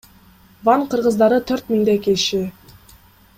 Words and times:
Ван 0.69 0.85
кыргыздары 0.93 1.37
төрт 1.51 1.69
миңдей 1.75 2.01
киши. 2.09 2.41